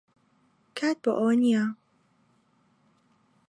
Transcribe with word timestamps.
کات 0.77 0.97
بۆ 1.03 1.11
ئەوە 1.17 1.33
نییە. 1.41 1.63